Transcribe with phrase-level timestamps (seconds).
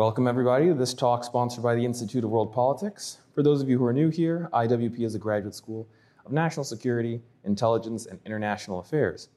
[0.00, 3.18] Welcome, everybody, to this talk sponsored by the Institute of World Politics.
[3.34, 5.86] For those of you who are new here, IWP is a graduate school
[6.24, 9.28] of national security, intelligence, and international affairs.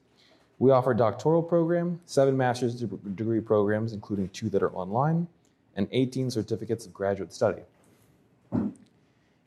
[0.58, 5.28] We offer a doctoral program, seven master's degree programs, including two that are online,
[5.76, 7.60] and 18 certificates of graduate study.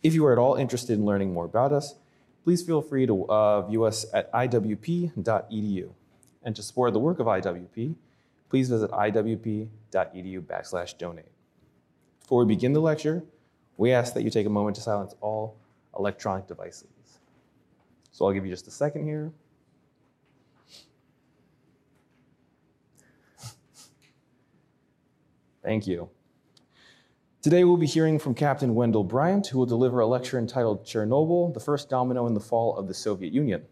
[0.04, 1.96] If you are at all interested in learning more about us,
[2.44, 5.90] please feel free to uh, view us at iwp.edu.
[6.44, 7.96] And to support the work of IWP,
[8.50, 11.32] please visit iwp.edu backslash donate.
[12.22, 13.24] Before we begin the lecture,
[13.78, 15.58] we ask that you take a moment to silence all
[15.98, 16.88] electronic devices.
[18.12, 19.32] So I'll give you just a second here.
[25.64, 26.10] Thank you.
[27.42, 31.54] Today we'll be hearing from Captain Wendell Bryant, who will deliver a lecture entitled Chernobyl,
[31.54, 33.64] the First Domino in the Fall of the Soviet Union.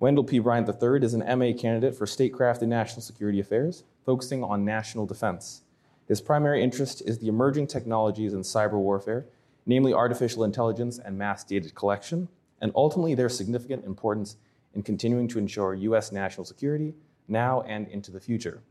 [0.00, 0.38] Wendell P.
[0.38, 5.04] Bryant III is an MA candidate for Statecraft and National Security Affairs, focusing on national
[5.04, 5.64] defense.
[6.06, 9.26] His primary interest is the emerging technologies in cyber warfare,
[9.66, 12.26] namely artificial intelligence and mass data collection,
[12.62, 14.38] and ultimately their significant importance
[14.72, 16.10] in continuing to ensure U.S.
[16.10, 16.94] national security
[17.28, 18.62] now and into the future.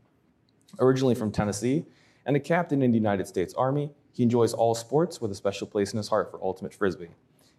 [0.80, 1.84] Originally from Tennessee
[2.26, 5.68] and a captain in the United States Army, he enjoys all sports with a special
[5.68, 7.10] place in his heart for ultimate frisbee.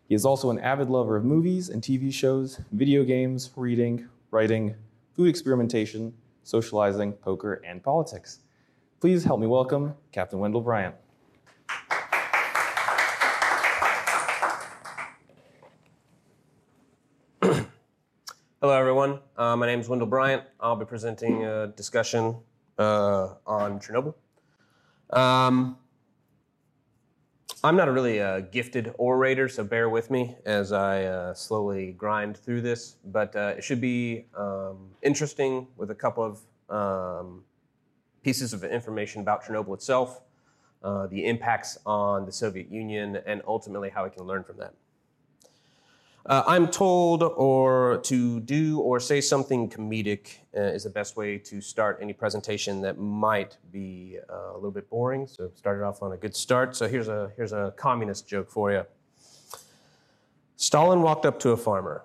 [0.09, 4.75] He is also an avid lover of movies and TV shows, video games, reading, writing,
[5.15, 6.13] food experimentation,
[6.49, 8.39] socializing, poker, and politics.
[8.99, 10.95] Please help me welcome Captain Wendell Bryant.
[17.43, 17.67] Hello,
[18.63, 19.19] everyone.
[19.37, 20.41] Uh, my name is Wendell Bryant.
[20.59, 22.35] I'll be presenting a discussion
[22.79, 24.15] uh, on Chernobyl.
[25.11, 25.77] Um,
[27.61, 31.91] I'm not a really uh, gifted orator, so bear with me as I uh, slowly
[31.91, 32.95] grind through this.
[33.03, 37.43] But uh, it should be um, interesting with a couple of um,
[38.23, 40.21] pieces of information about Chernobyl itself,
[40.83, 44.73] uh, the impacts on the Soviet Union, and ultimately how we can learn from that.
[46.25, 51.37] Uh, I'm told or to do or say something comedic uh, is the best way
[51.37, 55.27] to start any presentation that might be uh, a little bit boring.
[55.27, 56.75] So started off on a good start.
[56.75, 58.85] So here's a here's a communist joke for you.
[60.57, 62.03] Stalin walked up to a farmer.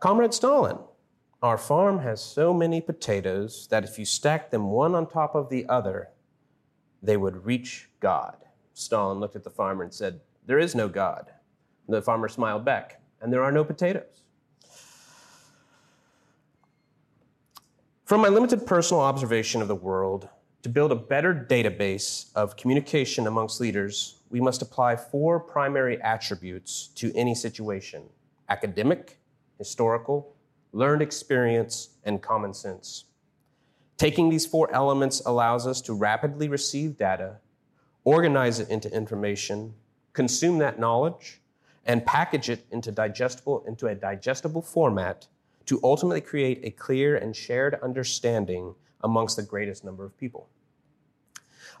[0.00, 0.78] Comrade Stalin,
[1.42, 5.48] our farm has so many potatoes that if you stack them one on top of
[5.48, 6.10] the other,
[7.02, 8.36] they would reach God.
[8.74, 11.32] Stalin looked at the farmer and said, There is no God.
[11.88, 14.22] The farmer smiled back, and there are no potatoes.
[18.04, 20.28] From my limited personal observation of the world,
[20.62, 26.88] to build a better database of communication amongst leaders, we must apply four primary attributes
[26.96, 28.04] to any situation
[28.50, 29.18] academic,
[29.58, 30.34] historical,
[30.72, 33.04] learned experience, and common sense.
[33.98, 37.36] Taking these four elements allows us to rapidly receive data,
[38.04, 39.74] organize it into information,
[40.12, 41.40] consume that knowledge,
[41.88, 45.26] and package it into digestible into a digestible format
[45.66, 50.48] to ultimately create a clear and shared understanding amongst the greatest number of people.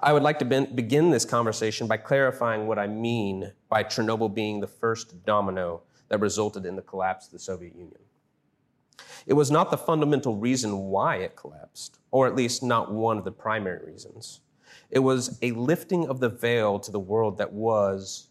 [0.00, 4.32] I would like to be- begin this conversation by clarifying what I mean by Chernobyl
[4.32, 8.00] being the first domino that resulted in the collapse of the Soviet Union.
[9.26, 13.24] It was not the fundamental reason why it collapsed, or at least not one of
[13.24, 14.40] the primary reasons.
[14.90, 18.27] It was a lifting of the veil to the world that was,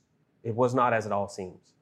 [0.48, 1.74] it was not as it all seems.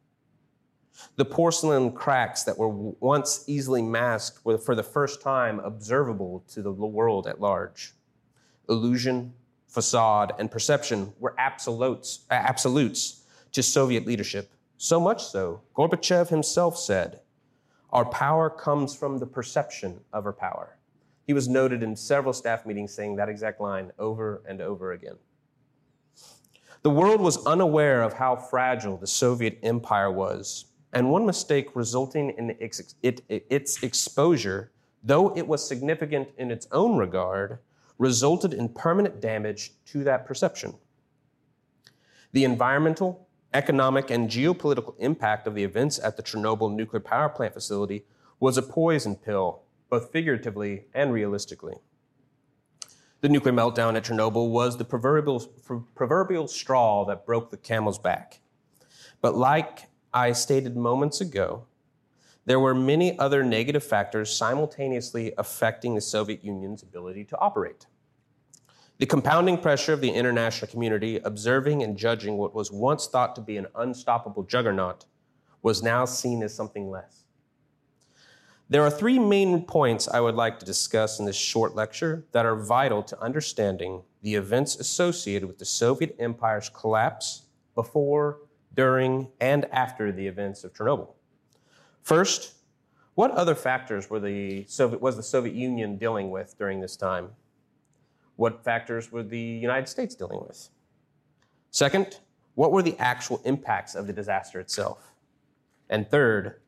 [1.18, 6.64] The porcelain cracks that were once easily masked were for the first time observable to
[6.64, 7.94] the world at large.
[8.68, 9.34] Illusion,
[9.68, 14.52] facade, and perception were absolutes, uh, absolutes to Soviet leadership.
[14.78, 17.20] So much so, Gorbachev himself said,
[17.92, 20.80] Our power comes from the perception of our power.
[21.28, 25.18] He was noted in several staff meetings saying that exact line over and over again.
[26.86, 32.30] The world was unaware of how fragile the Soviet empire was and one mistake resulting
[32.38, 34.72] in its, exposure,
[35.02, 37.58] though it was significant in its own regard,
[37.98, 40.76] resulted in permanent damage to that perception.
[42.34, 47.56] The environmental, economic, and geopolitical impact of the events at the Chernobyl nuclear power plant
[47.56, 48.06] facility
[48.40, 51.78] was a poison pill, both figuratively and realistically.
[53.26, 55.40] The nuclear meltdown at Chernobyl was the proverbial,
[55.96, 58.40] proverbial straw that broke the camel's back.
[59.20, 61.66] But like I stated moments ago,
[62.46, 67.88] there were many other negative factors simultaneously affecting the Soviet Union's ability to operate.
[69.00, 73.42] The compounding pressure of the international community observing and judging what was once thought to
[73.42, 75.06] be an unstoppable juggernaut
[75.64, 77.25] was now seen as something less.
[78.68, 82.48] There are three main points I would like to discuss in this short lecture that
[82.48, 87.44] are vital to understanding the events associated with the Soviet Empire's collapse
[87.76, 88.40] before,
[88.74, 91.14] during, and after the events of Chernobyl.
[92.02, 92.56] First,
[93.14, 97.30] what other factors were the Soviet, was the Soviet Union dealing with during this time?
[98.36, 100.70] What factors were the United States dealing with?
[101.70, 102.20] Second,
[102.56, 105.14] what were the actual impacts of the disaster itself?
[105.88, 106.62] And third,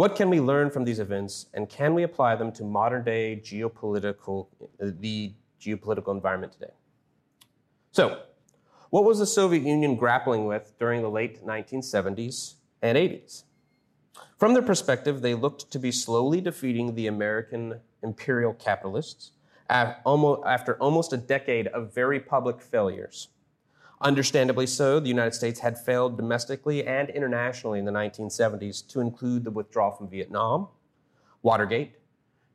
[0.00, 3.38] what can we learn from these events and can we apply them to modern day
[3.44, 4.46] geopolitical,
[4.82, 6.72] uh, the geopolitical environment today?
[7.92, 8.22] So,
[8.88, 13.42] what was the Soviet Union grappling with during the late 1970s and 80s?
[14.38, 19.32] From their perspective, they looked to be slowly defeating the American imperial capitalists
[19.68, 23.28] after almost a decade of very public failures.
[24.02, 29.44] Understandably so, the United States had failed domestically and internationally in the 1970s, to include
[29.44, 30.68] the withdrawal from Vietnam,
[31.42, 31.96] Watergate,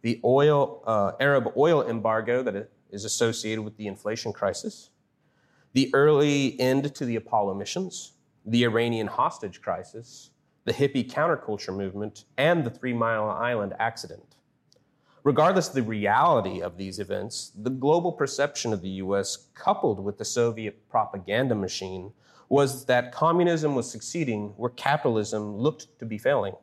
[0.01, 4.89] the oil, uh, Arab oil embargo that is associated with the inflation crisis,
[5.73, 8.13] the early end to the Apollo missions,
[8.45, 10.31] the Iranian hostage crisis,
[10.63, 14.34] the hippie counterculture movement, and the Three Mile Island accident.
[15.25, 20.19] Regardless of the reality of these events, the global perception of the US, coupled with
[20.19, 22.13] the Soviet propaganda machine,
[22.47, 26.53] was that communism was succeeding where capitalism looked to be failing.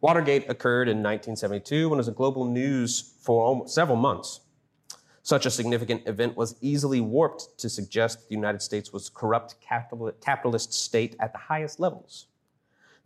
[0.00, 4.40] Watergate occurred in 1972 and was a global news for several months.
[5.22, 9.54] Such a significant event was easily warped to suggest the United States was a corrupt
[9.60, 12.26] capitalist state at the highest levels.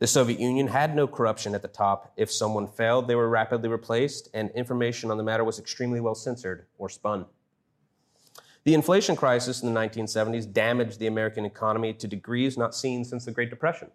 [0.01, 2.11] The Soviet Union had no corruption at the top.
[2.17, 6.15] If someone failed, they were rapidly replaced, and information on the matter was extremely well
[6.15, 7.27] censored or spun.
[8.65, 13.27] The inflation crisis in the 1970s damaged the American economy to degrees not seen since
[13.27, 13.91] the Great Depression.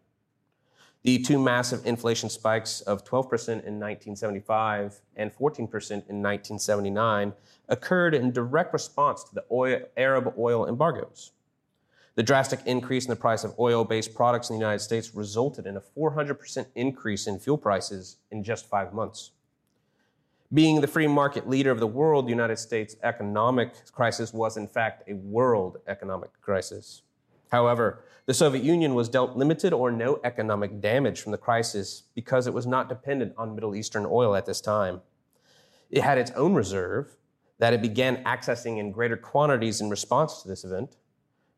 [1.02, 7.34] The two massive inflation spikes of 12% in 1975 and 14% in 1979
[7.68, 11.32] occurred in direct response to the oil, Arab oil embargoes.
[12.16, 15.66] The drastic increase in the price of oil based products in the United States resulted
[15.66, 19.32] in a 400% increase in fuel prices in just five months.
[20.54, 24.68] Being the free market leader of the world, the United States economic crisis was, in
[24.68, 27.02] fact, a world economic crisis.
[27.52, 32.48] However, the Soviet Union was dealt limited or no economic damage from the crisis because
[32.48, 35.02] it was not dependent on Middle Eastern oil at this time.
[35.92, 37.18] It had its own reserve
[37.60, 40.96] that it began accessing in greater quantities in response to this event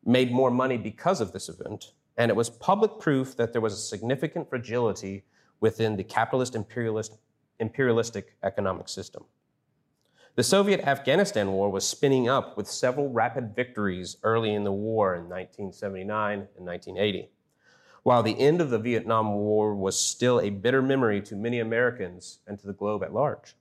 [0.06, 3.74] made more money because of this event, and it was public proof that there was
[3.74, 5.24] a significant fragility
[5.60, 7.18] within the capitalist imperialist,
[7.60, 9.24] imperialistic economic system.
[10.36, 15.16] The Soviet Afghanistan War was spinning up with several rapid victories early in the war
[15.16, 17.32] in 1979 and 1980,
[18.04, 22.40] while the end of the Vietnam War was still a bitter memory to many Americans
[22.46, 23.56] and to the globe at large.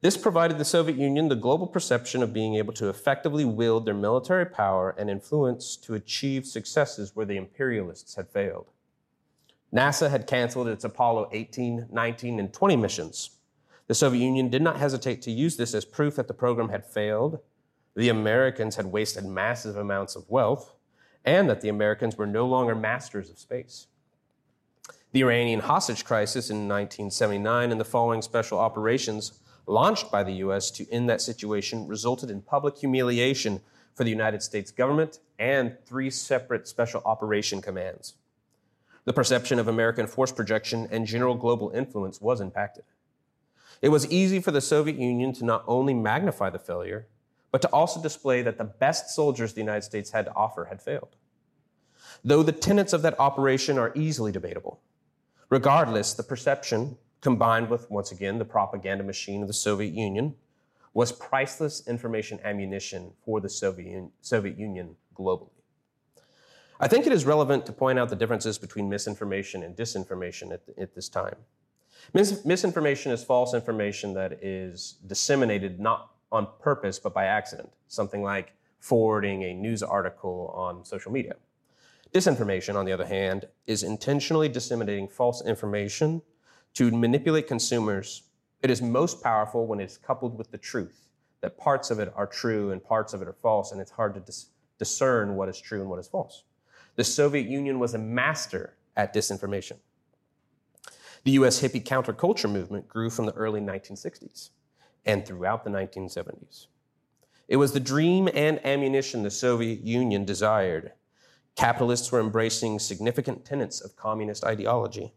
[0.00, 3.94] This provided the Soviet Union the global perception of being able to effectively wield their
[3.94, 8.66] military power and influence to achieve successes where the imperialists had failed.
[9.74, 13.30] NASA had canceled its Apollo 18, 19, and 20 missions.
[13.88, 16.86] The Soviet Union did not hesitate to use this as proof that the program had
[16.86, 17.40] failed,
[17.96, 20.74] the Americans had wasted massive amounts of wealth,
[21.24, 23.88] and that the Americans were no longer masters of space.
[25.10, 30.70] The Iranian hostage crisis in 1979 and the following special operations launched by the U.S.
[30.72, 33.60] to end that situation resulted in public humiliation
[33.94, 38.14] for the United States government and three separate special operation commands.
[39.04, 42.84] The perception of American force projection and general global influence was impacted.
[43.80, 47.06] It was easy for the Soviet Union to not only magnify the failure,
[47.50, 50.82] but to also display that the best soldiers the United States had to offer had
[50.82, 51.16] failed.
[52.24, 54.80] Though the tenets of that operation are easily debatable,
[55.48, 60.34] regardless, the perception combined with, once again, the propaganda machine of the Soviet Union,
[60.94, 65.50] was priceless information ammunition for the Soviet, Soviet Union globally.
[66.80, 70.62] I think it is relevant to point out the differences between misinformation and disinformation at,
[70.78, 71.34] at this time.
[72.14, 78.22] Mis- misinformation is false information that is disseminated not on purpose but by accident, something
[78.22, 81.34] like forwarding a news article on social media.
[82.12, 86.22] Disinformation, on the other hand, is intentionally disseminating false information
[86.74, 88.24] to manipulate consumers,
[88.62, 91.08] it is most powerful when it's coupled with the truth,
[91.40, 94.14] that parts of it are true and parts of it are false, and it's hard
[94.14, 96.44] to dis- discern what is true and what is false.
[96.96, 99.76] The Soviet Union was a master at disinformation.
[101.24, 104.50] The US hippie counterculture movement grew from the early 1960s
[105.04, 106.66] and throughout the 1970s.
[107.48, 110.92] It was the dream and ammunition the Soviet Union desired.
[111.56, 115.14] Capitalists were embracing significant tenets of communist ideology.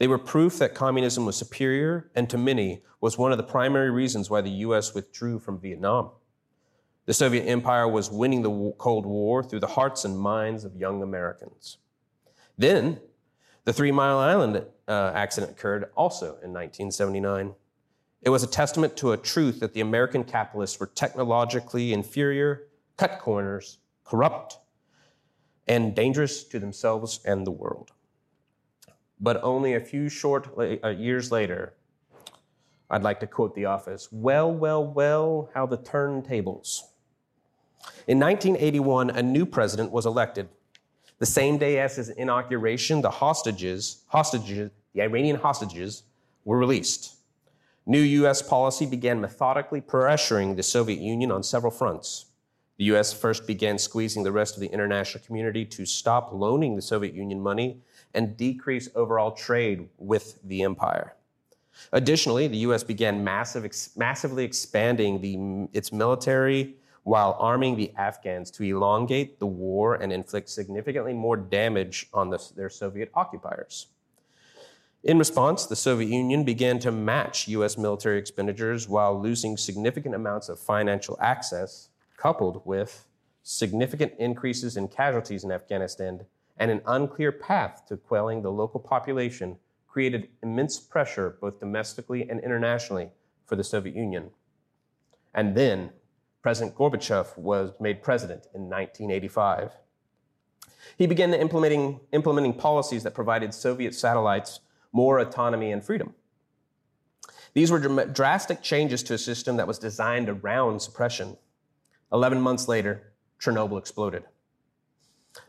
[0.00, 3.90] They were proof that communism was superior and to many was one of the primary
[3.90, 6.12] reasons why the US withdrew from Vietnam.
[7.04, 11.02] The Soviet Empire was winning the Cold War through the hearts and minds of young
[11.02, 11.76] Americans.
[12.56, 12.98] Then,
[13.66, 17.54] the Three Mile Island uh, accident occurred also in 1979.
[18.22, 23.18] It was a testament to a truth that the American capitalists were technologically inferior, cut
[23.18, 24.56] corners, corrupt,
[25.68, 27.92] and dangerous to themselves and the world.
[29.20, 31.74] But only a few short uh, years later,
[32.88, 36.80] I'd like to quote The Office Well, well, well, how the turntables.
[38.06, 40.48] In 1981, a new president was elected.
[41.18, 46.04] The same day as his inauguration, the hostages, hostages, the Iranian hostages,
[46.44, 47.16] were released.
[47.86, 48.42] New U.S.
[48.42, 52.26] policy began methodically pressuring the Soviet Union on several fronts.
[52.78, 53.12] The U.S.
[53.12, 57.40] first began squeezing the rest of the international community to stop loaning the Soviet Union
[57.40, 57.82] money
[58.14, 61.14] and decrease overall trade with the empire.
[61.92, 62.82] Additionally, the U.S.
[62.82, 66.74] began massive, ex- massively expanding the, its military
[67.04, 72.52] while arming the Afghans to elongate the war and inflict significantly more damage on the,
[72.56, 73.86] their Soviet occupiers.
[75.02, 77.78] In response, the Soviet Union began to match U.S.
[77.78, 81.88] military expenditures while losing significant amounts of financial access,
[82.18, 83.06] coupled with
[83.42, 86.26] significant increases in casualties in Afghanistan
[86.60, 89.56] and an unclear path to quelling the local population
[89.88, 93.10] created immense pressure both domestically and internationally
[93.46, 94.30] for the Soviet Union.
[95.34, 95.90] And then
[96.42, 99.72] President Gorbachev was made president in 1985.
[100.96, 104.60] He began implementing, implementing policies that provided Soviet satellites
[104.92, 106.14] more autonomy and freedom.
[107.54, 111.36] These were drastic changes to a system that was designed around suppression.
[112.12, 114.24] 11 months later, Chernobyl exploded.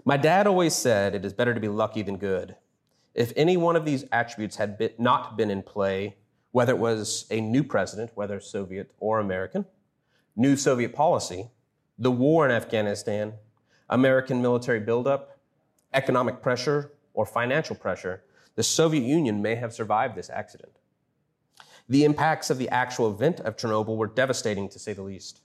[0.06, 2.56] My dad always said it is better to be lucky than good.
[3.14, 6.16] If any one of these attributes had been, not been in play,
[6.52, 9.66] whether it was a new president, whether Soviet or American,
[10.36, 11.50] new Soviet policy,
[11.98, 13.34] the war in Afghanistan,
[13.90, 15.38] American military buildup,
[15.94, 18.24] economic pressure, or financial pressure,
[18.56, 20.78] the Soviet Union may have survived this accident.
[21.90, 25.42] The impacts of the actual event of Chernobyl were devastating to say the least.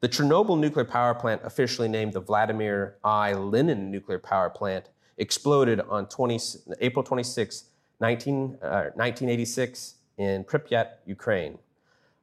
[0.00, 3.32] The Chernobyl nuclear power plant, officially named the Vladimir I.
[3.32, 6.38] Lenin nuclear power plant, exploded on 20,
[6.80, 7.64] April 26,
[8.00, 11.58] 19, uh, 1986, in Pripyat, Ukraine.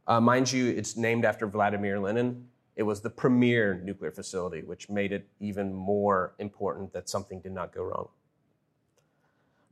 [0.07, 2.47] Uh, mind you, it's named after Vladimir Lenin.
[2.77, 7.51] It was the premier nuclear facility, which made it even more important that something did
[7.51, 8.07] not go wrong.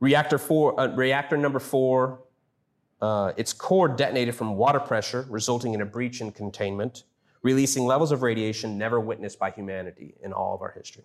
[0.00, 2.20] Reactor, four, uh, reactor number four,
[3.00, 7.04] uh, its core detonated from water pressure, resulting in a breach in containment,
[7.44, 11.04] releasing levels of radiation never witnessed by humanity in all of our history.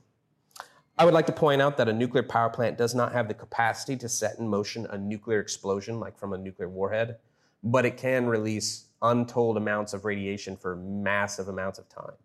[0.97, 3.33] I would like to point out that a nuclear power plant does not have the
[3.33, 7.17] capacity to set in motion a nuclear explosion like from a nuclear warhead,
[7.61, 12.15] but it can release untold amounts of radiation for massive amounts of time.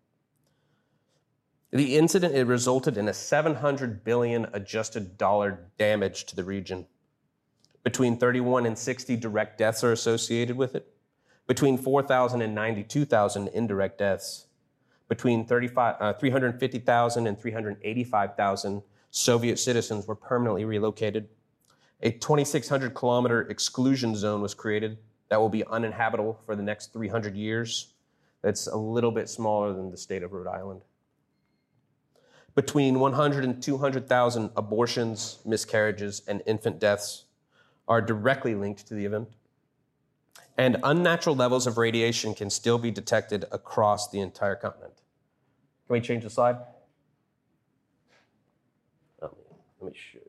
[1.71, 6.85] The incident it resulted in a 700 billion adjusted dollar damage to the region.
[7.83, 10.94] Between 31 and 60 direct deaths are associated with it.
[11.47, 14.47] Between 4,000 and 92,000 indirect deaths.
[15.07, 21.29] Between 35, uh, 350,000 and 385,000 Soviet citizens were permanently relocated.
[22.01, 24.97] A 2,600 kilometer exclusion zone was created
[25.29, 27.93] that will be uninhabitable for the next 300 years.
[28.41, 30.81] That's a little bit smaller than the state of Rhode Island
[32.55, 37.25] between 100 and 200,000 abortions, miscarriages, and infant deaths
[37.87, 39.27] are directly linked to the event.
[40.57, 44.93] And unnatural levels of radiation can still be detected across the entire continent.
[45.87, 46.57] Can we change the slide?
[49.21, 49.43] Let me,
[49.81, 50.19] let me show.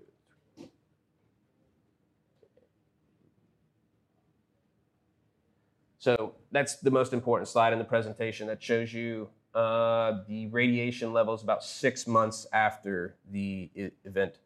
[5.99, 11.13] So that's the most important slide in the presentation that shows you uh, the radiation
[11.13, 13.71] levels about six months after the
[14.05, 14.39] event.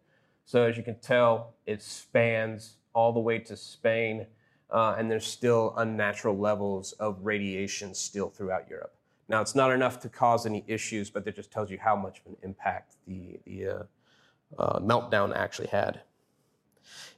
[0.47, 4.27] So as you can tell, it spans all the way to Spain,
[4.73, 8.95] uh, and there's still unnatural levels of radiation still throughout Europe.
[9.29, 12.21] Now, it's not enough to cause any issues, but it just tells you how much
[12.21, 13.83] of an impact the, the uh,
[14.59, 16.00] uh meltdown actually had.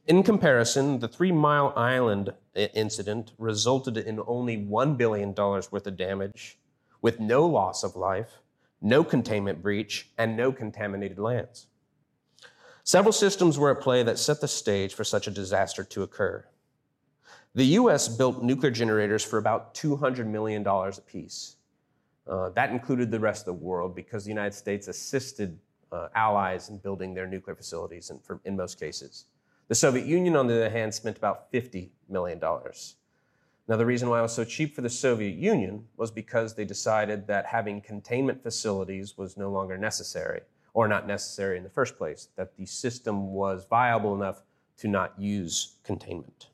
[0.07, 6.59] In comparison, the Three Mile Island incident resulted in only $1 billion worth of damage
[7.01, 8.41] with no loss of life,
[8.81, 11.67] no containment breach, and no contaminated lands.
[12.85, 16.45] Several systems were at play that set the stage for such a disaster to occur.
[17.55, 21.57] The US built nuclear generators for about $200 million apiece.
[22.27, 25.59] Uh, that included the rest of the world because the United States assisted
[25.91, 29.27] uh, allies in building their nuclear facilities in, for, in most cases.
[29.69, 32.41] The Soviet Union, on the other hand, spent about $50 million.
[32.41, 36.65] Now, the reason why it was so cheap for the Soviet Union was because they
[36.65, 40.41] decided that having containment facilities was no longer necessary,
[40.73, 44.43] or not necessary in the first place, that the system was viable enough
[44.79, 46.49] to not use containment.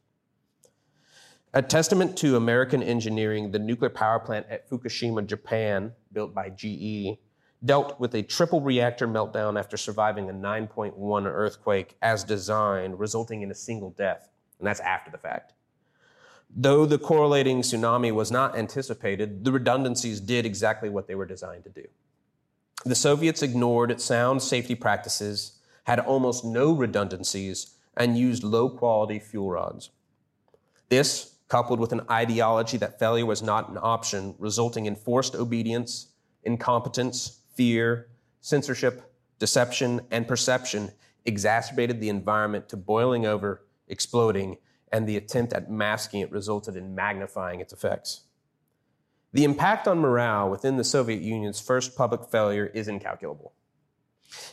[1.55, 7.19] A testament to American engineering, the nuclear power plant at Fukushima, Japan, built by GE,
[7.65, 13.51] dealt with a triple reactor meltdown after surviving a 9.1 earthquake as designed, resulting in
[13.51, 14.29] a single death.
[14.59, 15.55] And that's after the fact.
[16.55, 21.65] Though the correlating tsunami was not anticipated, the redundancies did exactly what they were designed
[21.65, 21.87] to do.
[22.85, 29.51] The Soviets ignored sound safety practices, had almost no redundancies, and used low quality fuel
[29.51, 29.91] rods.
[30.89, 36.09] This, coupled with an ideology that failure was not an option, resulting in forced obedience,
[36.45, 38.09] incompetence, fear,
[38.41, 40.91] censorship, deception, and perception,
[41.25, 44.59] exacerbated the environment to boiling over, exploding,
[44.93, 48.23] and the attempt at masking it resulted in magnifying its effects.
[49.33, 53.53] The impact on morale within the Soviet Union's first public failure is incalculable.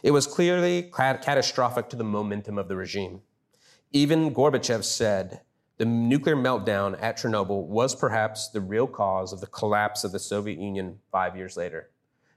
[0.03, 3.21] It was clearly catastrophic to the momentum of the regime.
[3.91, 5.41] Even Gorbachev said
[5.77, 10.19] the nuclear meltdown at Chernobyl was perhaps the real cause of the collapse of the
[10.19, 11.89] Soviet Union five years later.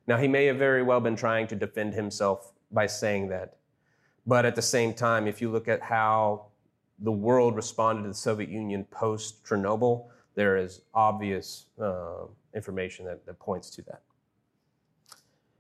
[0.07, 3.57] Now, he may have very well been trying to defend himself by saying that.
[4.27, 6.47] But at the same time, if you look at how
[6.99, 13.25] the world responded to the Soviet Union post Chernobyl, there is obvious uh, information that,
[13.27, 14.03] that points to that.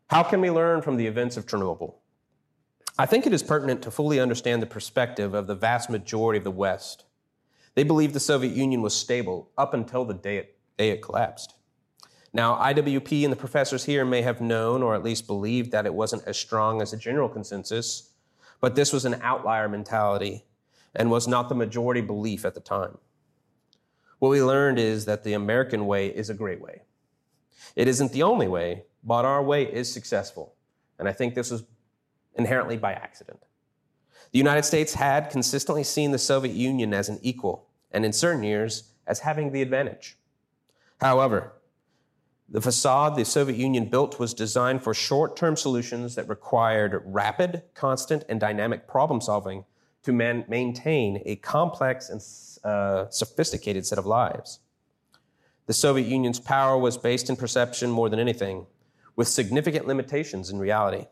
[0.08, 1.94] How can we learn from the events of Chernobyl?
[2.98, 6.44] I think it is pertinent to fully understand the perspective of the vast majority of
[6.44, 7.04] the West.
[7.78, 11.54] They believed the Soviet Union was stable up until the day it, day it collapsed.
[12.32, 15.94] Now, IWP and the professors here may have known or at least believed that it
[15.94, 18.14] wasn't as strong as a general consensus,
[18.60, 20.44] but this was an outlier mentality
[20.96, 22.98] and was not the majority belief at the time.
[24.18, 26.82] What we learned is that the American way is a great way.
[27.76, 30.56] It isn't the only way, but our way is successful.
[30.98, 31.62] And I think this was
[32.34, 33.38] inherently by accident.
[34.32, 38.42] The United States had consistently seen the Soviet Union as an equal, and in certain
[38.42, 40.18] years, as having the advantage.
[41.00, 41.52] However,
[42.48, 47.62] the facade the Soviet Union built was designed for short term solutions that required rapid,
[47.74, 49.64] constant, and dynamic problem solving
[50.02, 52.22] to man- maintain a complex and
[52.64, 54.60] uh, sophisticated set of lives.
[55.66, 58.66] The Soviet Union's power was based in perception more than anything,
[59.16, 61.06] with significant limitations in reality.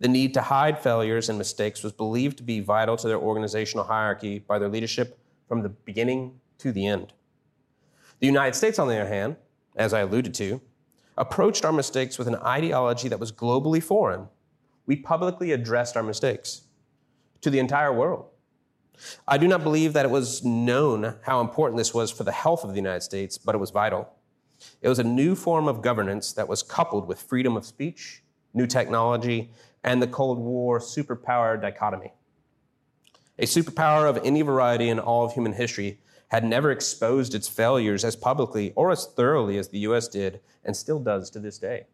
[0.00, 3.86] The need to hide failures and mistakes was believed to be vital to their organizational
[3.86, 5.18] hierarchy by their leadership
[5.52, 7.12] from the beginning to the end.
[8.20, 9.36] The United States, on the other hand,
[9.76, 10.62] as I alluded to,
[11.18, 14.28] approached our mistakes with an ideology that was globally foreign.
[14.86, 16.62] We publicly addressed our mistakes
[17.42, 18.30] to the entire world.
[19.28, 22.64] I do not believe that it was known how important this was for the health
[22.64, 24.08] of the United States, but it was vital.
[24.80, 28.22] It was a new form of governance that was coupled with freedom of speech,
[28.54, 29.50] new technology,
[29.84, 32.14] and the Cold War superpower dichotomy.
[33.38, 38.04] A superpower of any variety in all of human history had never exposed its failures
[38.04, 41.86] as publicly or as thoroughly as the US did and still does to this day.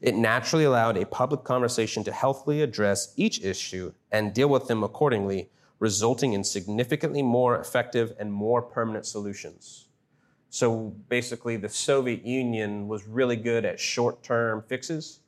[0.00, 4.82] It naturally allowed a public conversation to healthily address each issue and deal with them
[4.82, 9.88] accordingly, resulting in significantly more effective and more permanent solutions.
[10.48, 15.20] So basically, the Soviet Union was really good at short term fixes,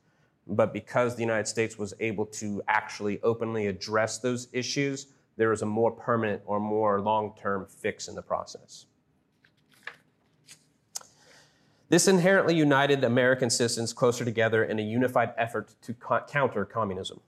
[0.47, 5.61] but because the United States was able to actually openly address those issues, there was
[5.61, 8.85] a more permanent or more long term fix in the process.
[11.89, 17.19] This inherently united American citizens closer together in a unified effort to co- counter communism.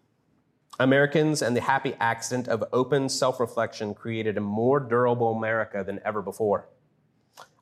[0.79, 5.99] Americans and the happy accident of open self reflection created a more durable America than
[6.03, 6.67] ever before.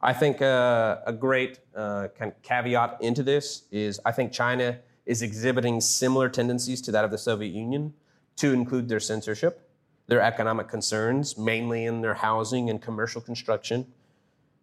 [0.01, 4.79] I think uh, a great uh, kind of caveat into this is I think China
[5.05, 7.93] is exhibiting similar tendencies to that of the Soviet Union,
[8.37, 9.69] to include their censorship,
[10.07, 13.85] their economic concerns, mainly in their housing and commercial construction,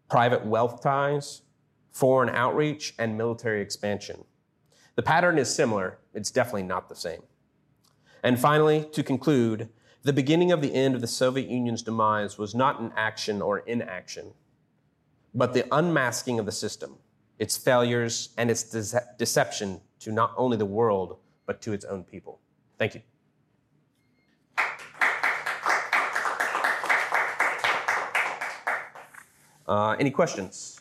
[0.08, 1.42] private wealth ties,
[1.90, 4.24] foreign outreach, and military expansion.
[4.96, 7.22] The pattern is similar, it's definitely not the same.
[8.22, 9.68] And finally, to conclude,
[10.02, 13.60] the beginning of the end of the Soviet Union's demise was not an action or
[13.60, 14.32] inaction,
[15.34, 16.96] but the unmasking of the system,
[17.38, 22.04] its failures, and its de- deception to not only the world, but to its own
[22.04, 22.40] people.
[22.78, 23.02] Thank you.
[29.68, 30.80] Uh, any questions?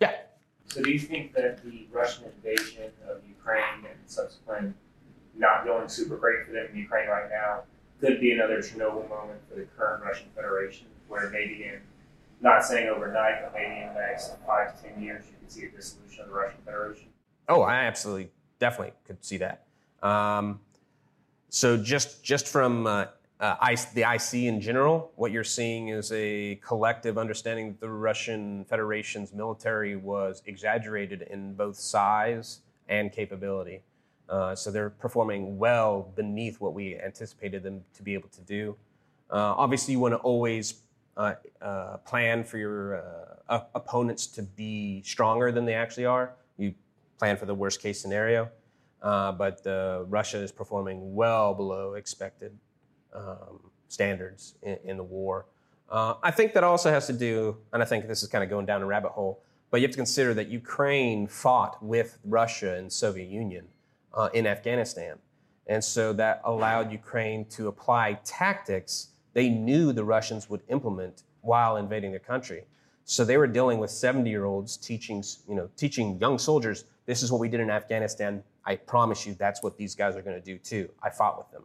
[0.00, 0.12] Yeah.
[0.66, 4.74] So do you think that the Russian invasion of Ukraine and subsequent
[5.36, 7.62] not going super great for them in Ukraine right now
[8.00, 11.80] could be another Chernobyl moment for the current Russian Federation, where maybe in
[12.40, 15.64] not saying overnight, but maybe in the next five to ten years, you can see
[15.64, 17.13] a dissolution of the Russian Federation?
[17.48, 19.66] Oh, I absolutely, definitely could see that.
[20.02, 20.60] Um,
[21.48, 23.06] so just just from uh,
[23.40, 28.64] uh, the IC in general, what you're seeing is a collective understanding that the Russian
[28.64, 33.82] Federation's military was exaggerated in both size and capability.
[34.28, 38.74] Uh, so they're performing well beneath what we anticipated them to be able to do.
[39.30, 40.82] Uh, obviously, you want to always
[41.16, 43.02] uh, uh, plan for your
[43.48, 46.32] opponents to be stronger than they actually are.
[46.56, 46.74] You
[47.18, 48.50] plan for the worst case scenario,
[49.02, 49.60] but
[50.08, 52.56] Russia is performing well below expected
[53.14, 55.46] um, standards in, in, the war.
[55.90, 58.66] I think that also has to do, and I think this is kind of going
[58.66, 62.92] down a rabbit hole, but you have to consider that Ukraine fought with Russia and
[62.92, 63.66] Soviet Union
[64.12, 65.18] uh, in Afghanistan.
[65.66, 71.76] And so that allowed Ukraine to apply tactics they knew the Russians would implement while
[71.76, 72.64] invading their country.
[73.04, 77.22] So they were dealing with 70 year olds teaching, you know, teaching young soldiers, this
[77.22, 78.42] is what we did in Afghanistan.
[78.64, 80.88] I promise you that's what these guys are going to do too.
[81.02, 81.64] I fought with them.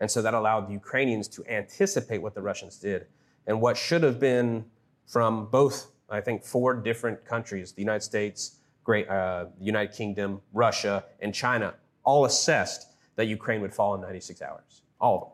[0.00, 3.06] And so that allowed the Ukrainians to anticipate what the Russians did.
[3.46, 4.64] And what should have been
[5.06, 10.40] from both, I think, four different countries the United States, Great, uh, the United Kingdom,
[10.52, 15.30] Russia, and China all assessed that Ukraine would fall in 96 hours, all of them.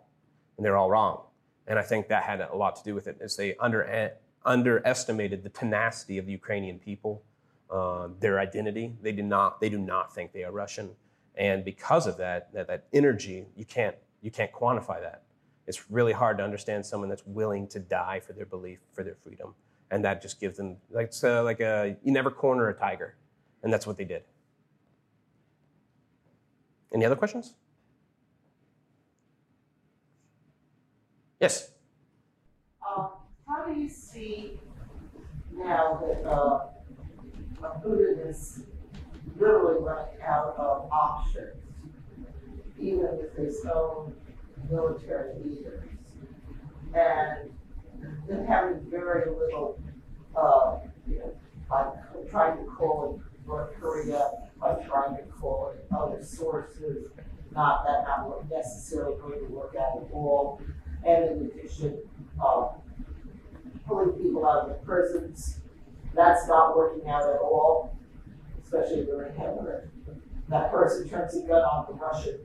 [0.59, 1.23] And they're all wrong.
[1.67, 4.13] And I think that had a lot to do with it, as they under,
[4.45, 7.23] underestimated the tenacity of the Ukrainian people,
[7.71, 8.95] uh, their identity.
[9.03, 10.91] They, do not, they do not think they are Russian.
[11.37, 15.23] And because of that, that, that energy, you can't, you can't quantify that.
[15.67, 19.15] It's really hard to understand someone that's willing to die for their belief, for their
[19.15, 19.55] freedom.
[19.91, 23.15] And that just gives them, like, uh, like a, you never corner a tiger.
[23.63, 24.23] And that's what they did.
[26.93, 27.55] Any other questions?
[31.41, 31.71] Yes.
[32.87, 33.11] Um,
[33.47, 34.59] how do you see
[35.53, 36.67] now that uh,
[37.63, 38.63] Putin is
[39.39, 41.57] literally running out of options,
[42.79, 44.15] even with his own
[44.71, 45.89] military leaders,
[46.95, 47.51] and
[48.29, 49.81] them having very little,
[50.37, 51.35] uh, you know,
[52.31, 54.31] trying to call it North Korea,
[54.63, 57.11] I'm trying to call it other sources,
[57.53, 60.61] not that not necessarily going to work out at all.
[61.07, 61.99] And in addition,
[62.45, 62.69] um,
[63.87, 65.61] pulling people out of the prisons,
[66.19, 67.97] that's not working out at all,
[68.63, 69.89] especially during Hitler.
[70.49, 72.41] That person turns a gun on the Russian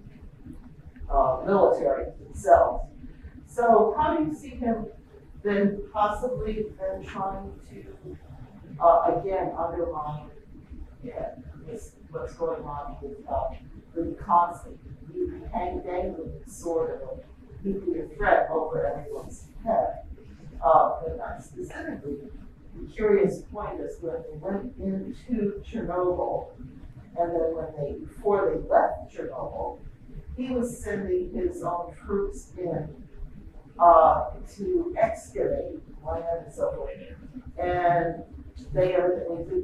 [1.10, 2.84] uh, military itself.
[3.48, 4.86] So how do you see him
[5.44, 8.18] then possibly then trying to
[8.80, 10.30] uh, again undermine
[11.04, 11.32] yeah,
[11.66, 13.50] this, what's going on with uh,
[13.96, 14.80] the constant
[15.52, 17.20] hang dangling sort of
[17.64, 20.04] nuclear threat over everyone's head.
[20.64, 22.30] Uh, but I'm specifically
[22.94, 26.50] curious point is when they went into Chernobyl,
[27.18, 29.80] and then when they before they left Chernobyl,
[30.36, 32.90] he was sending his own troops in
[33.80, 36.92] uh, to excavate land and so forth.
[37.58, 38.24] And
[38.74, 39.64] they evidently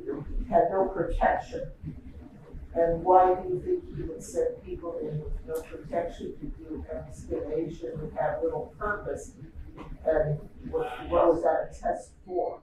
[0.50, 1.72] had no protection
[2.76, 6.86] and why do you think he would send people in with no protection to do
[6.94, 9.34] excavation and have little purpose?
[10.06, 12.60] And what, what was that a test for?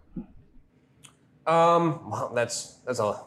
[1.46, 3.20] Um, well, that's that's a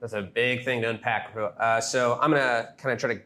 [0.00, 1.34] that's a big thing to unpack.
[1.36, 3.20] Uh, so I'm gonna kind of try to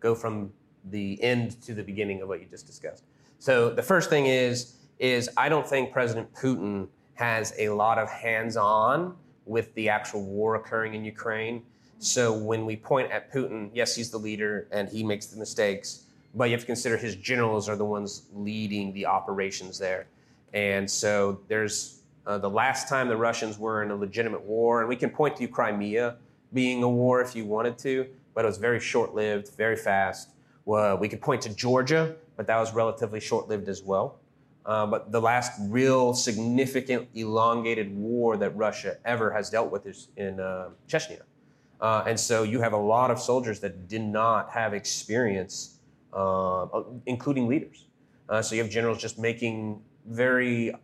[0.00, 0.52] go from
[0.90, 3.04] the end to the beginning of what you just discussed.
[3.38, 8.10] So the first thing is is I don't think President Putin has a lot of
[8.10, 11.62] hands-on with the actual war occurring in Ukraine.
[11.98, 16.04] So when we point at Putin, yes, he's the leader and he makes the mistakes,
[16.34, 20.06] but you have to consider his generals are the ones leading the operations there.
[20.52, 24.88] And so there's uh, the last time the Russians were in a legitimate war, and
[24.88, 26.16] we can point to Crimea
[26.52, 30.30] being a war if you wanted to, but it was very short lived, very fast.
[30.64, 34.18] Well, we could point to Georgia, but that was relatively short lived as well.
[34.64, 40.08] Uh, but the last real significant elongated war that Russia ever has dealt with is
[40.16, 41.20] in uh, Chechnya.
[41.80, 45.80] Uh, and so you have a lot of soldiers that did not have experience,
[46.14, 46.66] uh,
[47.04, 47.86] including leaders.
[48.28, 50.74] Uh, so you have generals just making very,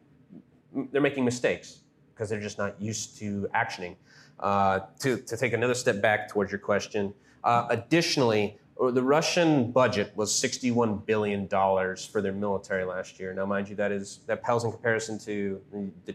[0.93, 1.81] they're making mistakes
[2.15, 3.97] because they're just not used to actioning.
[4.39, 7.13] Uh, to, to take another step back towards your question,
[7.45, 13.35] uh, additionally, uh, the Russian budget was $61 billion for their military last year.
[13.35, 15.61] Now, mind you, that is that pales in comparison to
[16.07, 16.15] the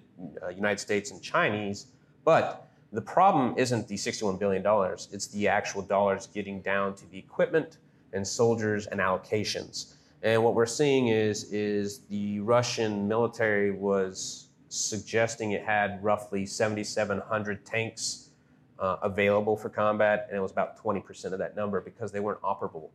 [0.56, 1.88] United States and Chinese,
[2.24, 4.64] but the problem isn't the $61 billion,
[5.12, 7.78] it's the actual dollars getting down to the equipment
[8.14, 9.96] and soldiers and allocations.
[10.24, 14.45] And what we're seeing is, is the Russian military was
[14.76, 18.30] suggesting it had roughly 7,700 tanks
[18.80, 22.42] uh, available for combat, and it was about 20% of that number because they weren't
[22.42, 22.90] operable,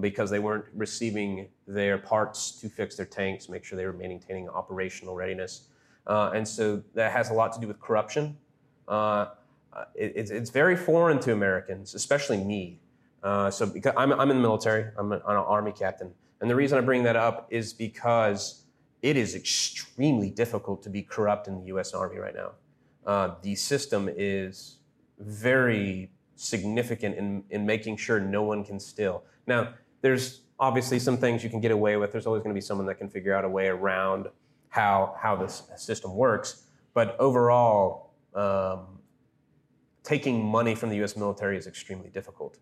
[0.00, 4.48] because they weren't receiving their parts to fix their tanks, make sure they were maintaining
[4.48, 5.68] operational readiness.
[6.06, 8.36] Uh, and so that has a lot to do with corruption.
[8.88, 9.26] Uh,
[9.94, 12.80] it, it's, it's very foreign to Americans, especially me.
[13.22, 16.12] Uh, so because I'm, I'm in the military, I'm an, I'm an army captain.
[16.40, 18.64] And the reason I bring that up is because
[19.02, 21.92] it is extremely difficult to be corrupt in the U.S.
[21.92, 22.52] Army right now.
[23.06, 24.76] Uh, the system is
[25.18, 29.24] very significant in, in making sure no one can steal.
[29.46, 32.12] Now, there's obviously some things you can get away with.
[32.12, 34.28] There's always going to be someone that can figure out a way around
[34.68, 36.64] how how this system works.
[36.94, 39.00] But overall, um,
[40.02, 41.16] taking money from the U.S.
[41.16, 42.58] military is extremely difficult.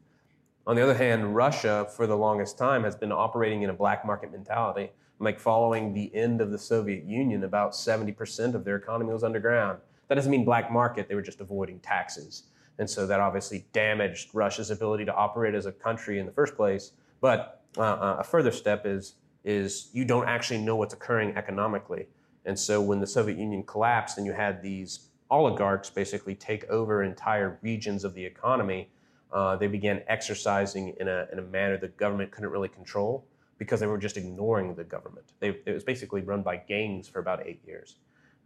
[0.67, 4.05] On the other hand, Russia, for the longest time, has been operating in a black
[4.05, 4.91] market mentality.
[5.21, 9.81] Like following the end of the Soviet Union, about 70% of their economy was underground.
[10.09, 12.45] That doesn't mean black market, they were just avoiding taxes.
[12.79, 16.55] And so that obviously damaged Russia's ability to operate as a country in the first
[16.57, 16.93] place.
[17.21, 22.07] But uh, uh, a further step is, is you don't actually know what's occurring economically.
[22.45, 27.03] And so when the Soviet Union collapsed and you had these oligarchs basically take over
[27.03, 28.89] entire regions of the economy,
[29.33, 33.27] uh, they began exercising in a, in a manner the government couldn't really control
[33.59, 35.33] because they were just ignoring the government.
[35.41, 37.97] They, it was basically run by gangs for about eight years.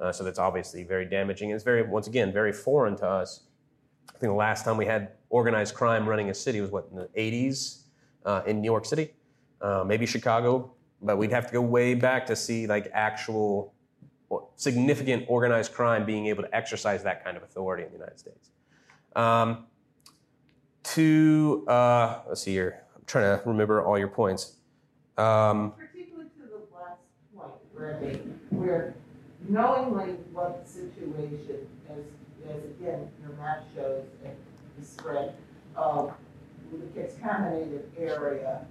[0.00, 1.50] Uh, so that's obviously very damaging.
[1.50, 3.44] It's very, once again, very foreign to us.
[4.08, 6.96] I think the last time we had organized crime running a city was what in
[6.96, 7.82] the 80s
[8.24, 9.12] uh, in New York City,
[9.60, 10.72] uh, maybe Chicago,
[11.02, 13.74] but we'd have to go way back to see like actual
[14.56, 18.50] significant organized crime being able to exercise that kind of authority in the United States.
[19.14, 19.66] Um,
[20.84, 24.56] to uh, let's see here, I'm trying to remember all your points.
[25.18, 27.00] Um, Particularly to the last
[27.36, 28.18] point, Randy,
[28.50, 28.94] where
[29.48, 32.04] knowingly what the situation, as,
[32.48, 34.34] as again, your map shows and
[34.78, 35.34] the spread
[35.76, 36.14] of
[36.72, 38.64] the contaminated area,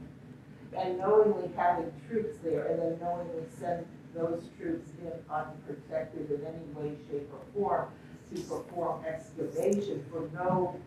[0.75, 6.65] and knowingly having troops there, and then knowingly send those troops in unprotected in any
[6.73, 7.88] way, shape, or form
[8.34, 10.80] to perform excavation for no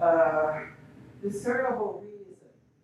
[0.00, 0.60] uh,
[1.22, 2.09] discernible reason.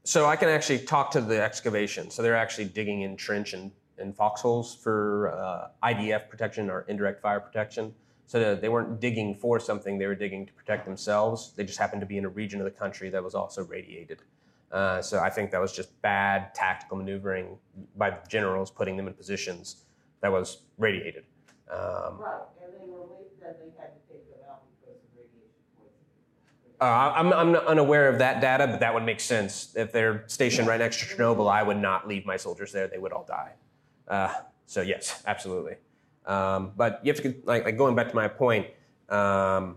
[0.07, 2.11] So I can actually talk to the excavation.
[2.11, 7.21] So they're actually digging in trench and, and foxholes for uh, IDF protection or indirect
[7.21, 7.93] fire protection.
[8.29, 11.55] So they weren't digging for something, they were digging to protect themselves.
[11.57, 14.23] They just happened to be in a region of the country that was also radiated.
[14.71, 17.59] Uh, so I think that was just bad tactical maneuvering
[17.97, 19.87] by generals, putting them in positions
[20.21, 21.25] that was radiated.
[21.69, 22.23] Um,
[22.63, 23.07] and they were
[23.41, 26.15] then they had to take them out because of radiation poisoning.
[26.81, 29.73] Uh, I'm, I'm unaware of that data, but that would make sense.
[29.77, 32.99] If they're stationed right next to Chernobyl, I would not leave my soldiers there; they
[32.99, 33.53] would all die.
[34.07, 34.33] Uh,
[34.67, 35.77] so yes, absolutely.
[36.27, 38.67] Um, but you have to like, like, going back to my point.
[39.09, 39.77] Um,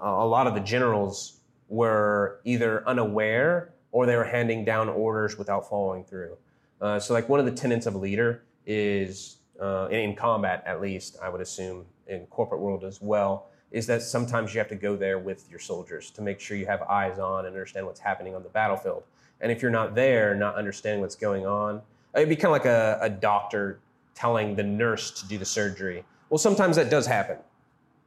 [0.00, 5.68] a lot of the generals were either unaware or they were handing down orders without
[5.68, 6.36] following through.
[6.80, 10.80] Uh, so, like one of the tenets of a leader is, uh, in combat at
[10.80, 14.74] least, I would assume in corporate world as well, is that sometimes you have to
[14.74, 18.00] go there with your soldiers to make sure you have eyes on and understand what's
[18.00, 19.04] happening on the battlefield.
[19.40, 21.80] And if you're not there, not understanding what's going on,
[22.14, 23.80] it'd be kind of like a, a doctor
[24.14, 26.04] telling the nurse to do the surgery.
[26.28, 27.38] Well, sometimes that does happen,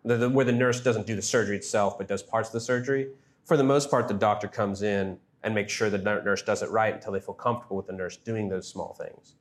[0.04, 2.62] the, the, where the nurse doesn't do the surgery itself, but does parts of the
[2.62, 3.10] surgery.
[3.46, 6.70] For the most part, the doctor comes in and make sure the nurse does it
[6.70, 9.36] right until they feel comfortable with the nurse doing those small things.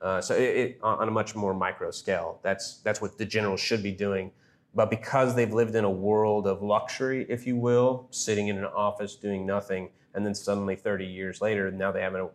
[0.00, 3.56] Uh, so it, it, on a much more micro scale, that's that's what the general
[3.56, 4.30] should be doing.
[4.78, 8.64] But because they've lived in a world of luxury, if you will, sitting in an
[8.64, 12.28] office doing nothing, and then suddenly 30 years later, now they have a,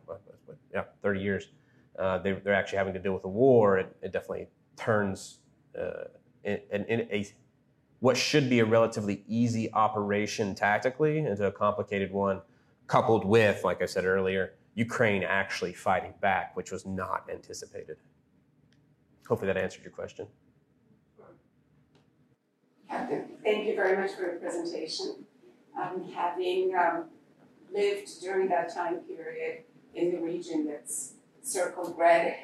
[0.73, 1.47] yeah, 30 years,
[1.97, 3.77] uh, they, are actually having to deal with a war.
[3.77, 5.39] It, it definitely turns
[5.79, 6.09] uh,
[6.43, 7.25] in, in a
[8.01, 12.41] what should be a relatively easy operation tactically into a complicated one
[12.87, 17.95] coupled with, like I said earlier, Ukraine actually fighting back, which was not anticipated.
[19.29, 20.27] Hopefully that answered your question.
[23.43, 25.25] Thank you very much for your presentation.
[25.79, 27.05] Um, having um,
[27.73, 29.63] lived during that time period
[29.95, 32.43] in the region that's circled red,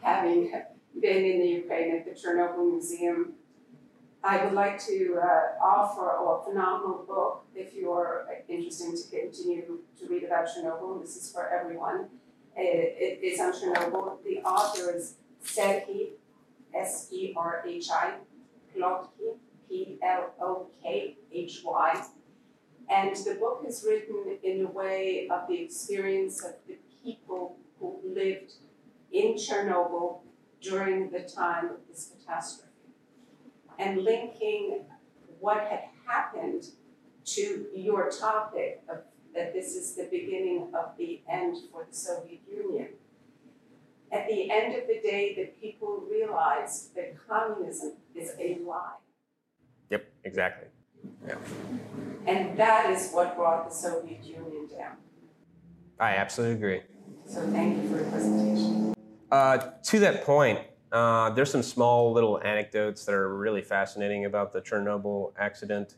[0.00, 0.52] having
[1.00, 3.34] been in the Ukraine at the Chernobyl Museum
[4.24, 10.06] I would like to uh, offer a phenomenal book if you're interested to continue to
[10.08, 11.00] read about Chernobyl.
[11.00, 12.06] This is for everyone.
[12.56, 14.22] it, it is on Chernobyl.
[14.24, 16.10] The author is Serhiy,
[16.72, 18.14] S E R H I,
[18.74, 19.36] Plokhy,
[19.68, 22.04] P L O K H Y.
[22.90, 28.00] And the book is written in a way of the experience of the people who
[28.04, 28.52] lived
[29.12, 30.20] in Chernobyl
[30.60, 32.68] during the time of this catastrophe
[33.78, 34.84] and linking
[35.40, 36.66] what had happened
[37.24, 38.98] to your topic of
[39.34, 42.88] that this is the beginning of the end for the Soviet Union.
[44.12, 48.96] At the end of the day, the people realized that communism is a lie.
[49.88, 50.68] Yep, exactly.
[51.26, 51.36] Yeah.
[52.26, 54.96] And that is what brought the Soviet Union down.
[55.98, 56.82] I absolutely agree.
[57.26, 58.94] So thank you for your presentation.
[59.30, 60.60] Uh, to that point,
[60.92, 65.96] uh, there's some small little anecdotes that are really fascinating about the Chernobyl accident.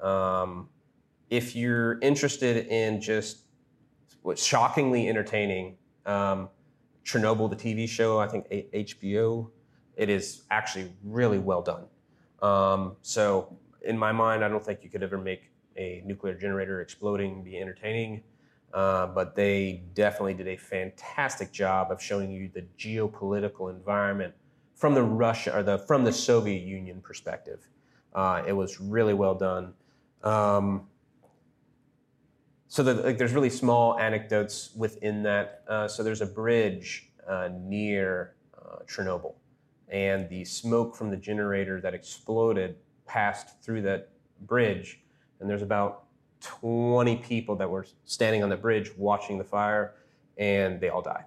[0.00, 0.70] Um,
[1.28, 3.42] if you're interested in just
[4.22, 6.48] what's shockingly entertaining, um,
[7.04, 9.50] Chernobyl, the TV show, I think HBO,
[9.96, 11.84] it is actually really well done.
[12.42, 16.80] Um, so, in my mind, I don't think you could ever make a nuclear generator
[16.80, 18.22] exploding be entertaining.
[18.72, 24.32] Uh, but they definitely did a fantastic job of showing you the geopolitical environment
[24.76, 27.68] from the Russia or the from the Soviet Union perspective.
[28.14, 29.74] Uh, it was really well done.
[30.22, 30.86] Um,
[32.70, 35.64] so like, there's really small anecdotes within that.
[35.68, 39.34] Uh, so there's a bridge uh, near uh, Chernobyl,
[39.88, 44.10] and the smoke from the generator that exploded passed through that
[44.42, 45.00] bridge,
[45.40, 46.04] and there's about
[46.42, 49.94] 20 people that were standing on the bridge watching the fire,
[50.38, 51.24] and they all died,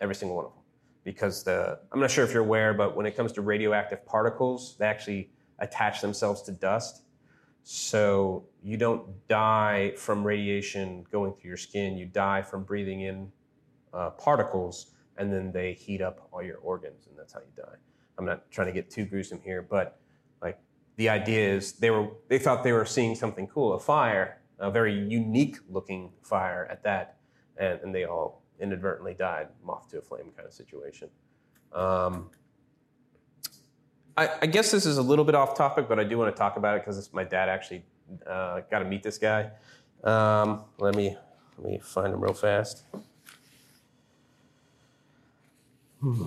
[0.00, 0.62] every single one of them.
[1.02, 4.76] Because the, I'm not sure if you're aware, but when it comes to radioactive particles,
[4.78, 7.02] they actually attach themselves to dust.
[7.66, 13.32] So you don't die from radiation going through your skin, you die from breathing in
[13.94, 17.76] uh, particles, and then they heat up all your organs, and that's how you die.
[18.18, 19.98] I'm not trying to get too gruesome here, but
[20.42, 20.58] like
[20.96, 24.70] the idea is they were they thought they were seeing something cool, a fire, a
[24.70, 27.16] very unique looking fire at that,
[27.56, 31.08] and, and they all inadvertently died, moth to a flame kind of situation.
[31.72, 32.30] Um,
[34.16, 36.38] I, I, guess this is a little bit off topic, but I do want to
[36.38, 37.84] talk about it because my dad actually
[38.26, 39.50] uh, got to meet this guy.
[40.04, 41.16] Um, let me
[41.58, 42.84] let me find him real fast.
[46.00, 46.24] Hmm.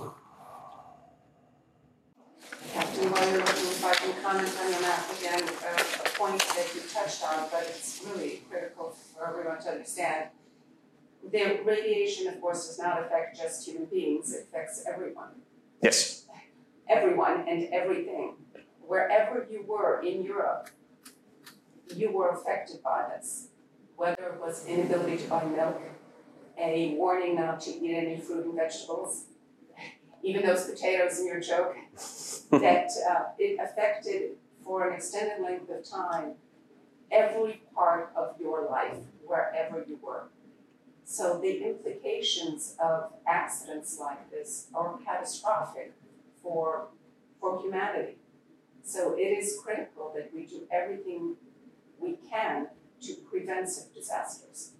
[2.73, 6.81] Captain Wonder, if I can comment on your map again, uh, a point that you
[6.93, 10.29] touched on, but it's really critical for everyone to understand.
[11.31, 15.29] The radiation, of course, does not affect just human beings, it affects everyone.
[15.81, 16.26] Yes.
[16.89, 18.35] Everyone and everything.
[18.79, 20.69] Wherever you were in Europe,
[21.95, 23.49] you were affected by this.
[23.97, 25.81] Whether it was inability to buy milk,
[26.57, 29.25] a warning not to eat any fruit and vegetables,
[30.23, 31.75] even those potatoes in your joke,
[32.51, 34.31] that uh, it affected
[34.63, 36.33] for an extended length of time
[37.11, 40.23] every part of your life, wherever you were.
[41.05, 45.93] So the implications of accidents like this are catastrophic
[46.47, 46.87] for,
[47.39, 48.17] for humanity.
[48.83, 51.35] So it is critical that we do everything
[51.99, 52.67] we can
[53.01, 54.71] to prevent such disasters.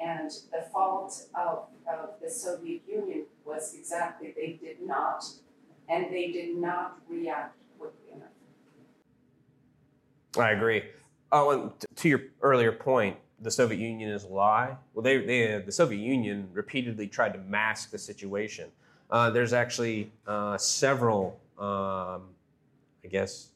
[0.00, 5.24] And the fault of, of the Soviet Union was exactly they did not,
[5.88, 8.28] and they did not react quickly enough.
[10.38, 10.84] I agree.
[11.32, 14.76] Oh, and to your earlier point, the Soviet Union is a lie.
[14.94, 18.70] Well, they, they the Soviet Union repeatedly tried to mask the situation.
[19.10, 22.28] Uh, there's actually uh, several, um,
[23.04, 23.48] I guess,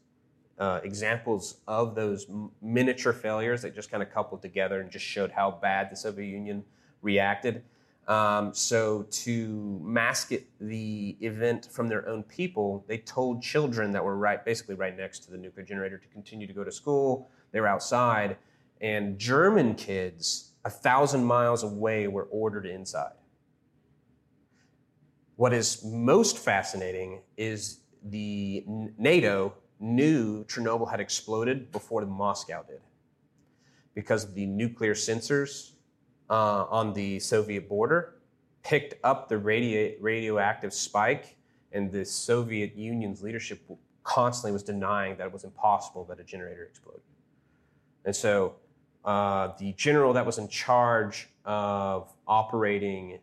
[0.58, 2.26] uh, examples of those
[2.60, 6.28] miniature failures that just kind of coupled together and just showed how bad the Soviet
[6.28, 6.64] Union
[7.02, 7.62] reacted.
[8.06, 14.04] Um, so to mask it, the event from their own people, they told children that
[14.04, 17.30] were right, basically right next to the nuclear generator, to continue to go to school.
[17.52, 18.36] They were outside,
[18.80, 23.12] and German kids a thousand miles away were ordered inside.
[25.36, 28.64] What is most fascinating is the
[28.98, 32.80] NATO knew Chernobyl had exploded before the Moscow did
[33.94, 35.72] because the nuclear sensors
[36.30, 38.16] uh, on the Soviet border
[38.62, 41.36] picked up the radio- radioactive spike,
[41.72, 43.60] and the Soviet Union's leadership
[44.04, 47.02] constantly was denying that it was impossible that a generator exploded.
[48.04, 48.56] And so
[49.04, 53.18] uh, the general that was in charge of operating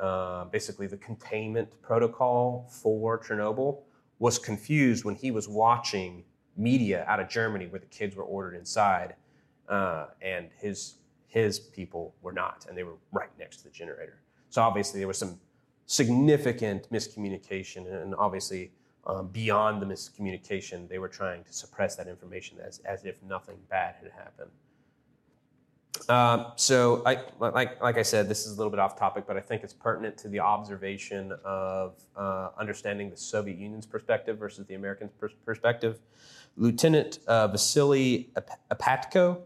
[0.00, 3.82] uh, basically the containment protocol for Chernobyl
[4.18, 6.24] was confused when he was watching
[6.56, 9.14] media out of Germany where the kids were ordered inside,
[9.68, 10.96] uh, and his
[11.26, 14.20] his people were not, and they were right next to the generator.
[14.48, 15.38] So obviously there was some
[15.86, 18.72] significant miscommunication, and obviously
[19.06, 23.56] um, beyond the miscommunication, they were trying to suppress that information as, as if nothing
[23.68, 24.50] bad had happened.
[26.08, 29.36] Uh, so, I, like, like I said, this is a little bit off topic, but
[29.36, 34.66] I think it's pertinent to the observation of uh, understanding the Soviet Union's perspective versus
[34.66, 36.00] the American pers- perspective.
[36.56, 38.30] Lieutenant uh, Vasily
[38.70, 39.40] Epatko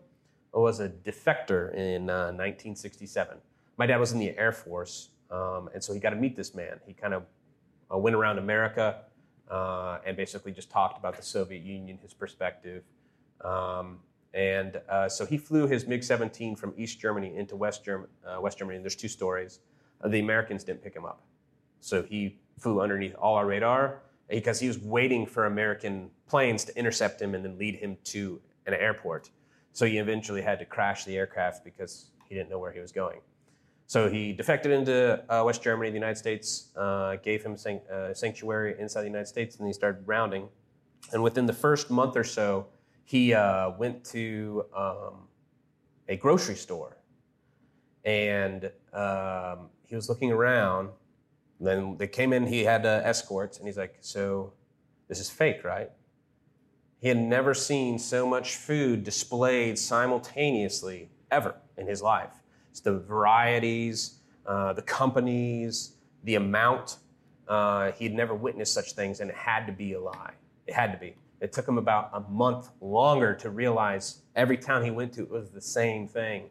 [0.53, 3.37] was a defector in 1967.
[3.37, 3.41] Uh,
[3.77, 6.55] My dad was in the Air Force, um, and so he got to meet this
[6.55, 6.81] man.
[6.87, 7.25] He kind of
[7.93, 9.03] uh, went around America
[9.51, 12.85] uh, and basically just talked about the Soviet Union, his perspective.
[13.45, 13.99] Um,
[14.35, 18.41] and uh, so he flew his MiG 17 from East Germany into West, Germ- uh,
[18.41, 18.76] West Germany.
[18.76, 19.61] And there's two stories.
[20.03, 21.22] Uh, the Americans didn't pick him up.
[21.80, 26.76] So he flew underneath all our radar because he was waiting for American planes to
[26.76, 29.30] intercept him and then lead him to an airport.
[29.72, 32.91] So he eventually had to crash the aircraft because he didn't know where he was
[32.91, 33.20] going.
[33.87, 38.14] So he defected into uh, West Germany, the United States, uh, gave him san- uh,
[38.14, 40.49] sanctuary inside the United States, and he started rounding.
[41.12, 42.66] And within the first month or so,
[43.05, 45.29] he uh, went to um,
[46.09, 46.97] a grocery store
[48.05, 50.91] and um, he was looking around.
[51.61, 54.53] Then they came in, he had uh, escorts, and he's like, So
[55.09, 55.91] this is fake, right?
[57.01, 62.31] He had never seen so much food displayed simultaneously ever in his life.
[62.71, 65.93] It's the varieties, uh, the companies,
[66.25, 66.97] the amount.
[67.47, 70.33] Uh, he had never witnessed such things, and it had to be a lie.
[70.67, 71.15] It had to be.
[71.41, 75.30] It took him about a month longer to realize every town he went to it
[75.30, 76.51] was the same thing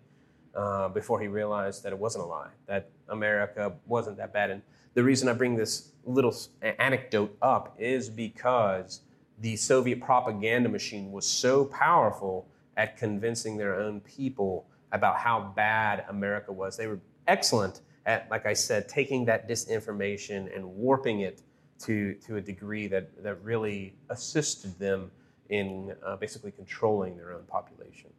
[0.56, 4.52] uh, before he realized that it wasn't a lie, that America wasn't that bad.
[4.52, 4.62] And
[4.94, 9.02] the reason I bring this little anecdote up is because
[9.40, 16.06] the Soviet propaganda machine was so powerful at convincing their own people about how bad
[16.10, 16.78] America was.
[16.78, 21.42] They were excellent at, like I said, taking that disinformation and warping it
[21.86, 25.12] to, to a degree that, that really assisted them
[25.50, 28.10] in uh, basically controlling their own population.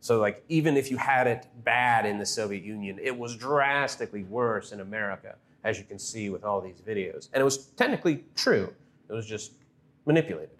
[0.00, 4.22] So, like, even if you had it bad in the Soviet Union, it was drastically
[4.24, 7.28] worse in America, as you can see with all these videos.
[7.32, 8.72] And it was technically true,
[9.08, 9.52] it was just
[10.06, 10.50] manipulated.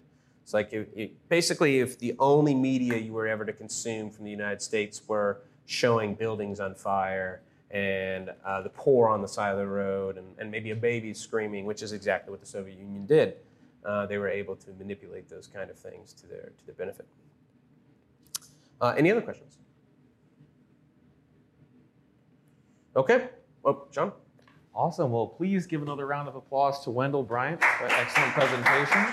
[0.43, 4.25] It's like, it, it, basically, if the only media you were ever to consume from
[4.25, 7.41] the United States were showing buildings on fire
[7.71, 11.13] and uh, the poor on the side of the road, and, and, maybe a baby
[11.13, 13.35] screaming, which is exactly what the Soviet Union did.
[13.85, 17.07] Uh, they were able to manipulate those kind of things to their to their benefit.
[18.81, 19.57] Uh, any other questions?
[22.95, 23.29] Okay.
[23.63, 24.11] Oh, John.
[24.73, 25.11] Awesome.
[25.11, 29.05] Well, please give another round of applause to Wendell Bryant for an excellent presentation.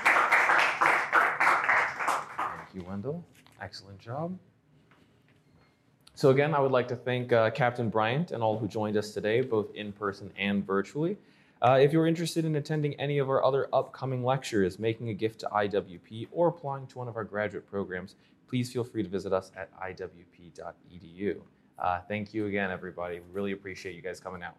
[2.36, 3.24] Thank you, Wendell.
[3.60, 4.38] Excellent job.
[6.16, 9.10] So again, I would like to thank uh, Captain Bryant and all who joined us
[9.10, 11.18] today, both in person and virtually.
[11.60, 15.40] Uh, if you're interested in attending any of our other upcoming lectures, making a gift
[15.40, 18.14] to IWP, or applying to one of our graduate programs,
[18.48, 21.36] please feel free to visit us at iwp.edu.
[21.78, 23.20] Uh, thank you again, everybody.
[23.34, 24.56] Really appreciate you guys coming out.